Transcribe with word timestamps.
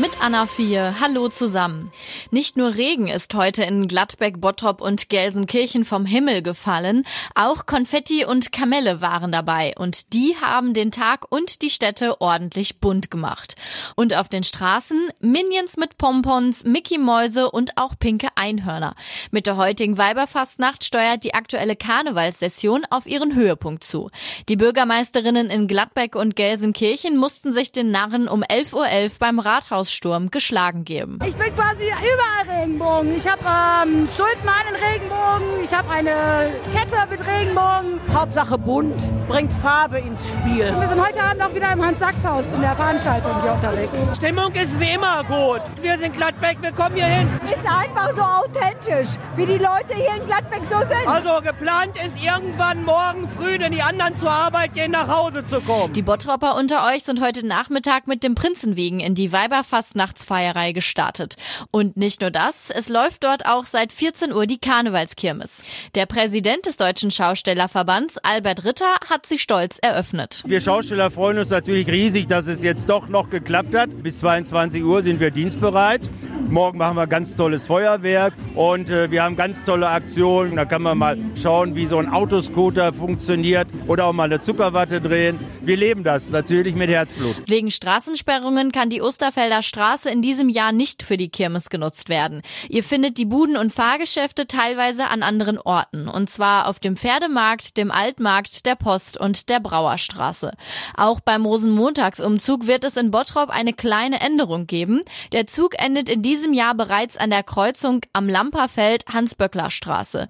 Mit 0.00 0.10
Anna 0.20 0.46
4. 0.46 0.96
Hallo 1.00 1.28
zusammen. 1.28 1.92
Nicht 2.32 2.56
nur 2.56 2.74
Regen 2.74 3.06
ist 3.06 3.32
heute 3.34 3.62
in 3.62 3.86
Gladbeck, 3.86 4.40
Bottrop 4.40 4.80
und 4.80 5.08
Gelsenkirchen 5.08 5.84
vom 5.84 6.04
Himmel 6.04 6.42
gefallen, 6.42 7.04
auch 7.36 7.64
Konfetti 7.66 8.24
und 8.24 8.50
Kamelle 8.50 9.00
waren 9.00 9.30
dabei 9.30 9.72
und 9.78 10.12
die 10.12 10.34
haben 10.40 10.74
den 10.74 10.90
Tag 10.90 11.30
und 11.30 11.62
die 11.62 11.70
Städte 11.70 12.20
ordentlich 12.20 12.80
bunt 12.80 13.12
gemacht. 13.12 13.54
Und 13.94 14.16
auf 14.16 14.28
den 14.28 14.42
Straßen 14.42 15.00
Minions 15.20 15.76
mit 15.76 15.96
Pompons, 15.96 16.64
Mickey 16.64 16.98
Mäuse 16.98 17.52
und 17.52 17.78
auch 17.78 17.94
pinke 17.96 18.28
Einhörner. 18.34 18.94
Mit 19.30 19.46
der 19.46 19.56
heutigen 19.56 19.96
Weiberfastnacht 19.96 20.82
steuert 20.84 21.22
die 21.22 21.34
aktuelle 21.34 21.76
Karnevalssession 21.76 22.84
auf 22.90 23.06
ihren 23.06 23.36
Höhepunkt 23.36 23.84
zu. 23.84 24.10
Die 24.48 24.56
Bürgermeisterinnen 24.56 25.50
in 25.50 25.68
Gladbeck 25.68 26.16
und 26.16 26.34
Gelsenkirchen 26.34 27.16
mussten 27.16 27.52
sich 27.52 27.70
den 27.70 27.92
Narren 27.92 28.26
um 28.26 28.42
11.11 28.42 28.74
Uhr 28.74 28.86
.11 28.86 29.12
beim 29.20 29.38
Rathaus 29.38 29.83
Chaossturm 29.84 30.30
geschlagen 30.30 30.84
geben. 30.84 31.18
Ich 31.26 31.34
bin 31.36 31.54
quasi 31.54 31.84
überall 31.84 32.58
Regenbogen. 32.58 33.16
Ich 33.16 33.28
habe 33.28 33.42
ähm, 33.44 34.08
Schulden 34.08 34.48
einen 34.48 34.74
Regenbogen, 34.74 35.62
ich 35.62 35.74
habe 35.74 35.90
eine 35.90 36.50
Kette 36.72 36.96
mit 37.10 37.20
Regenbogen. 37.20 38.00
Hauptsache 38.14 38.58
bunt, 38.58 38.96
bringt 39.28 39.52
Farbe 39.52 39.98
ins 39.98 40.20
Spiel. 40.26 40.66
Wir 40.66 40.88
sind 40.88 41.06
heute 41.06 41.22
Abend 41.22 41.42
auch 41.42 41.54
wieder 41.54 41.72
im 41.72 41.84
Hans-Sachs-Haus 41.84 42.44
in 42.54 42.60
der 42.62 42.74
Veranstaltung 42.76 43.42
hier 43.42 43.52
unterwegs. 43.52 44.16
Stimmung 44.16 44.52
ist 44.52 44.80
wie 44.80 44.90
immer 44.94 45.22
gut. 45.24 45.60
Wir 45.82 45.98
sind 45.98 46.16
Gladbeck, 46.16 46.58
wir 46.62 46.72
kommen 46.72 46.96
hier 46.96 47.04
hin. 47.04 47.28
Ist 47.44 47.66
einfach 47.66 48.10
so 48.14 48.22
authentisch, 48.22 49.16
wie 49.36 49.46
die 49.46 49.58
Leute 49.58 49.94
hier 49.94 50.16
in 50.16 50.26
Gladbeck 50.26 50.62
so 50.70 50.78
sind. 50.78 51.06
Also 51.06 51.42
geplant 51.42 51.92
ist 52.04 52.22
irgendwann 52.22 52.84
morgen 52.84 53.28
früh, 53.36 53.58
wenn 53.58 53.72
die 53.72 53.82
anderen 53.82 54.16
zur 54.16 54.30
Arbeit 54.30 54.72
gehen, 54.72 54.92
nach 54.92 55.08
Hause 55.08 55.44
zu 55.44 55.60
kommen. 55.60 55.92
Die 55.92 56.02
Bottropper 56.02 56.56
unter 56.56 56.86
euch 56.86 57.04
sind 57.04 57.20
heute 57.20 57.46
Nachmittag 57.46 58.06
mit 58.06 58.24
dem 58.24 58.34
Prinzenwegen 58.34 59.00
in 59.00 59.14
die 59.14 59.30
Weiberfahrt 59.30 59.74
Fastnachtsfeierei 59.74 60.70
gestartet. 60.70 61.34
Und 61.72 61.96
nicht 61.96 62.20
nur 62.20 62.30
das, 62.30 62.70
es 62.70 62.88
läuft 62.88 63.24
dort 63.24 63.44
auch 63.44 63.64
seit 63.64 63.92
14 63.92 64.32
Uhr 64.32 64.46
die 64.46 64.58
Karnevalskirmes. 64.58 65.64
Der 65.96 66.06
Präsident 66.06 66.66
des 66.66 66.76
Deutschen 66.76 67.10
Schaustellerverbands, 67.10 68.18
Albert 68.18 68.64
Ritter, 68.64 68.94
hat 69.10 69.13
sie 69.22 69.38
stolz 69.38 69.78
eröffnet. 69.80 70.42
Wir 70.46 70.60
Schausteller 70.60 71.10
freuen 71.10 71.38
uns 71.38 71.50
natürlich 71.50 71.88
riesig, 71.88 72.26
dass 72.26 72.46
es 72.46 72.62
jetzt 72.62 72.90
doch 72.90 73.08
noch 73.08 73.30
geklappt 73.30 73.74
hat. 73.74 74.02
Bis 74.02 74.18
22 74.18 74.82
Uhr 74.82 75.02
sind 75.02 75.20
wir 75.20 75.30
dienstbereit. 75.30 76.02
Morgen 76.50 76.78
machen 76.78 76.96
wir 76.96 77.06
ganz 77.06 77.34
tolles 77.34 77.66
Feuerwerk 77.66 78.34
und 78.54 78.88
äh, 78.88 79.10
wir 79.10 79.24
haben 79.24 79.34
ganz 79.34 79.64
tolle 79.64 79.88
Aktionen. 79.88 80.56
Da 80.56 80.64
kann 80.64 80.82
man 80.82 80.98
mal 80.98 81.18
schauen, 81.40 81.74
wie 81.74 81.86
so 81.86 81.98
ein 81.98 82.12
Autoscooter 82.12 82.92
funktioniert 82.92 83.66
oder 83.86 84.06
auch 84.06 84.12
mal 84.12 84.24
eine 84.24 84.40
Zuckerwatte 84.40 85.00
drehen. 85.00 85.38
Wir 85.62 85.76
leben 85.76 86.04
das 86.04 86.30
natürlich 86.30 86.74
mit 86.74 86.90
Herzblut. 86.90 87.36
Wegen 87.46 87.70
Straßensperrungen 87.70 88.72
kann 88.72 88.90
die 88.90 89.02
Osterfelder 89.02 89.62
Straße 89.62 90.10
in 90.10 90.22
diesem 90.22 90.48
Jahr 90.48 90.72
nicht 90.72 91.02
für 91.02 91.16
die 91.16 91.30
Kirmes 91.30 91.70
genutzt 91.70 92.08
werden. 92.08 92.42
Ihr 92.68 92.84
findet 92.84 93.18
die 93.18 93.24
Buden- 93.24 93.56
und 93.56 93.72
Fahrgeschäfte 93.72 94.46
teilweise 94.46 95.08
an 95.08 95.22
anderen 95.22 95.58
Orten. 95.58 96.08
Und 96.08 96.30
zwar 96.30 96.68
auf 96.68 96.78
dem 96.78 96.96
Pferdemarkt, 96.96 97.76
dem 97.78 97.90
Altmarkt, 97.90 98.66
der 98.66 98.76
Post 98.76 99.18
und 99.18 99.48
der 99.48 99.60
Brauerstraße. 99.60 100.52
Auch 100.96 101.20
beim 101.20 101.46
Rosenmontagsumzug 101.46 102.66
wird 102.66 102.84
es 102.84 102.96
in 102.96 103.10
Bottrop 103.10 103.48
eine 103.48 103.72
kleine 103.72 104.20
Änderung 104.20 104.66
geben. 104.66 105.02
Der 105.32 105.46
Zug 105.46 105.74
endet 105.82 106.08
in 106.08 106.22
diesem 106.22 106.33
Jahr 106.52 106.74
bereits 106.74 107.16
an 107.16 107.30
der 107.30 107.42
Kreuzung 107.42 108.00
am 108.12 108.28
Lamperfeld 108.28 109.04
Hans-Böckler-Straße. 109.12 110.28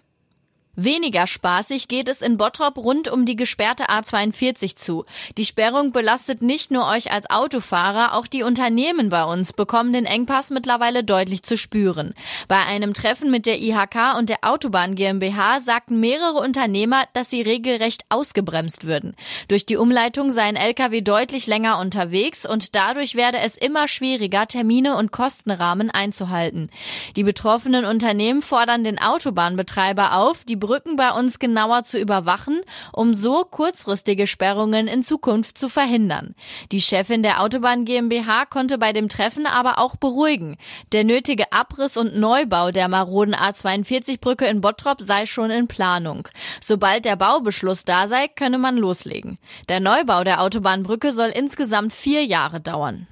Weniger 0.76 1.28
spaßig 1.28 1.86
geht 1.86 2.08
es 2.08 2.20
in 2.20 2.36
Bottrop 2.36 2.76
rund 2.78 3.08
um 3.08 3.24
die 3.24 3.36
gesperrte 3.36 3.84
A42 3.84 4.74
zu. 4.74 5.04
Die 5.38 5.44
Sperrung 5.44 5.92
belastet 5.92 6.42
nicht 6.42 6.72
nur 6.72 6.88
euch 6.88 7.12
als 7.12 7.30
Autofahrer, 7.30 8.14
auch 8.14 8.26
die 8.26 8.42
Unternehmen 8.42 9.08
bei 9.08 9.22
uns 9.24 9.52
bekommen 9.52 9.92
den 9.92 10.04
Engpass 10.04 10.50
mittlerweile 10.50 11.04
deutlich 11.04 11.44
zu 11.44 11.56
spüren. 11.56 12.12
Bei 12.48 12.58
einem 12.66 12.92
Treffen 12.92 13.30
mit 13.30 13.46
der 13.46 13.60
IHK 13.60 14.16
und 14.18 14.28
der 14.28 14.38
Autobahn 14.42 14.96
GmbH 14.96 15.60
sagten 15.60 16.00
mehrere 16.00 16.38
Unternehmer, 16.38 17.04
dass 17.12 17.30
sie 17.30 17.42
regelrecht 17.42 18.02
ausgebremst 18.08 18.84
würden. 18.84 19.14
Durch 19.46 19.66
die 19.66 19.76
Umleitung 19.76 20.32
seien 20.32 20.56
Lkw 20.56 21.02
deutlich 21.02 21.46
länger 21.46 21.78
unterwegs 21.78 22.46
und 22.46 22.74
dadurch 22.74 23.14
werde 23.14 23.38
es 23.38 23.56
immer 23.56 23.86
schwieriger, 23.86 24.48
Termine 24.48 24.96
und 24.96 25.12
Kostenrahmen 25.12 25.90
einzuhalten. 25.90 26.68
Die 27.16 27.22
betroffenen 27.22 27.84
Unternehmen 27.84 28.42
fordern 28.42 28.82
den 28.82 29.00
Autobahnbetreiber 29.00 30.16
auf, 30.16 30.42
die 30.44 30.63
Brücken 30.64 30.96
bei 30.96 31.10
uns 31.10 31.38
genauer 31.38 31.84
zu 31.84 31.98
überwachen, 31.98 32.60
um 32.92 33.14
so 33.14 33.44
kurzfristige 33.44 34.26
Sperrungen 34.26 34.88
in 34.88 35.02
Zukunft 35.02 35.58
zu 35.58 35.68
verhindern. 35.68 36.34
Die 36.72 36.80
Chefin 36.80 37.22
der 37.22 37.42
Autobahn 37.42 37.84
GmbH 37.84 38.46
konnte 38.46 38.78
bei 38.78 38.94
dem 38.94 39.10
Treffen 39.10 39.46
aber 39.46 39.78
auch 39.78 39.96
beruhigen. 39.96 40.56
Der 40.92 41.04
nötige 41.04 41.52
Abriss 41.52 41.98
und 41.98 42.16
Neubau 42.16 42.70
der 42.70 42.88
maroden 42.88 43.34
A42-Brücke 43.34 44.46
in 44.46 44.62
Bottrop 44.62 45.02
sei 45.02 45.26
schon 45.26 45.50
in 45.50 45.68
Planung. 45.68 46.28
Sobald 46.62 47.04
der 47.04 47.16
Baubeschluss 47.16 47.84
da 47.84 48.08
sei, 48.08 48.28
könne 48.28 48.56
man 48.56 48.78
loslegen. 48.78 49.38
Der 49.68 49.80
Neubau 49.80 50.24
der 50.24 50.40
Autobahnbrücke 50.40 51.12
soll 51.12 51.28
insgesamt 51.28 51.92
vier 51.92 52.24
Jahre 52.24 52.60
dauern. 52.60 53.06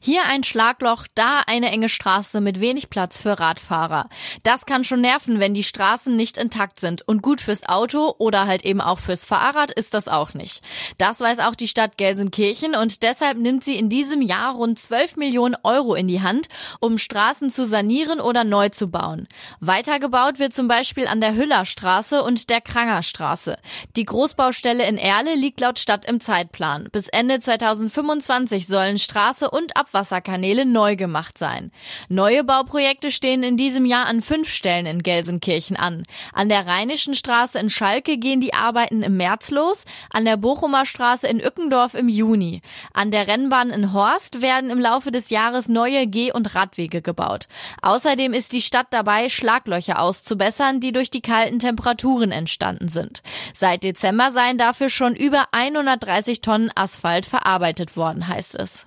Hier 0.00 0.22
ein 0.28 0.44
Schlagloch, 0.44 1.06
da 1.14 1.42
eine 1.46 1.70
enge 1.70 1.88
Straße 1.88 2.40
mit 2.40 2.60
wenig 2.60 2.90
Platz 2.90 3.20
für 3.20 3.38
Radfahrer. 3.38 4.08
Das 4.42 4.66
kann 4.66 4.84
schon 4.84 5.00
nerven, 5.00 5.40
wenn 5.40 5.54
die 5.54 5.64
Straßen 5.64 6.14
nicht 6.14 6.38
intakt 6.38 6.80
sind. 6.80 7.06
Und 7.06 7.22
gut 7.22 7.40
fürs 7.40 7.68
Auto 7.68 8.14
oder 8.18 8.46
halt 8.46 8.64
eben 8.64 8.80
auch 8.80 8.98
fürs 8.98 9.24
Fahrrad 9.24 9.70
ist 9.70 9.94
das 9.94 10.08
auch 10.08 10.34
nicht. 10.34 10.62
Das 10.98 11.20
weiß 11.20 11.40
auch 11.40 11.54
die 11.54 11.68
Stadt 11.68 11.98
Gelsenkirchen 11.98 12.74
und 12.74 13.02
deshalb 13.02 13.38
nimmt 13.38 13.64
sie 13.64 13.76
in 13.76 13.88
diesem 13.88 14.22
Jahr 14.22 14.54
rund 14.54 14.78
12 14.78 15.16
Millionen 15.16 15.56
Euro 15.62 15.94
in 15.94 16.08
die 16.08 16.22
Hand, 16.22 16.48
um 16.80 16.98
Straßen 16.98 17.50
zu 17.50 17.66
sanieren 17.66 18.20
oder 18.20 18.44
neu 18.44 18.68
zu 18.68 18.88
bauen. 18.88 19.26
Weitergebaut 19.60 20.38
wird 20.38 20.54
zum 20.54 20.68
Beispiel 20.68 21.06
an 21.06 21.20
der 21.20 21.34
Hüllerstraße 21.34 22.22
und 22.22 22.50
der 22.50 22.60
Krangerstraße. 22.60 23.58
Die 23.96 24.04
Großbaustelle 24.04 24.86
in 24.86 24.98
Erle 24.98 25.34
liegt 25.34 25.60
laut 25.60 25.78
Stadt 25.78 26.04
im 26.04 26.20
Zeitplan. 26.20 26.88
Bis 26.92 27.08
Ende 27.08 27.40
2025 27.40 28.66
sollen 28.66 28.98
Straße 28.98 29.50
und 29.56 29.76
Abwasserkanäle 29.76 30.66
neu 30.66 30.96
gemacht 30.96 31.38
sein. 31.38 31.72
Neue 32.08 32.44
Bauprojekte 32.44 33.10
stehen 33.10 33.42
in 33.42 33.56
diesem 33.56 33.86
Jahr 33.86 34.06
an 34.06 34.20
fünf 34.20 34.50
Stellen 34.50 34.84
in 34.84 35.02
Gelsenkirchen 35.02 35.76
an. 35.76 36.02
An 36.34 36.48
der 36.50 36.66
Rheinischen 36.66 37.14
Straße 37.14 37.58
in 37.58 37.70
Schalke 37.70 38.18
gehen 38.18 38.40
die 38.40 38.52
Arbeiten 38.52 39.02
im 39.02 39.16
März 39.16 39.50
los, 39.50 39.84
an 40.10 40.26
der 40.26 40.36
Bochumer 40.36 40.84
Straße 40.84 41.26
in 41.26 41.40
Ückendorf 41.40 41.94
im 41.94 42.08
Juni. 42.08 42.60
An 42.92 43.10
der 43.10 43.28
Rennbahn 43.28 43.70
in 43.70 43.92
Horst 43.94 44.42
werden 44.42 44.68
im 44.70 44.78
Laufe 44.78 45.10
des 45.10 45.30
Jahres 45.30 45.68
neue 45.68 46.06
Geh- 46.06 46.32
und 46.32 46.54
Radwege 46.54 47.00
gebaut. 47.00 47.48
Außerdem 47.80 48.34
ist 48.34 48.52
die 48.52 48.62
Stadt 48.62 48.88
dabei, 48.90 49.30
Schlaglöcher 49.30 50.00
auszubessern, 50.00 50.80
die 50.80 50.92
durch 50.92 51.10
die 51.10 51.22
kalten 51.22 51.58
Temperaturen 51.58 52.30
entstanden 52.30 52.88
sind. 52.88 53.22
Seit 53.54 53.84
Dezember 53.84 54.30
seien 54.30 54.58
dafür 54.58 54.90
schon 54.90 55.16
über 55.16 55.46
130 55.52 56.42
Tonnen 56.42 56.70
Asphalt 56.74 57.24
verarbeitet 57.24 57.96
worden, 57.96 58.28
heißt 58.28 58.56
es. 58.56 58.86